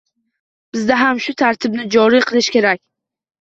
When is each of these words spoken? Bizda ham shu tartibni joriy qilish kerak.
Bizda 0.77 0.97
ham 1.01 1.21
shu 1.25 1.35
tartibni 1.41 1.85
joriy 1.97 2.25
qilish 2.33 2.51
kerak. 2.57 2.83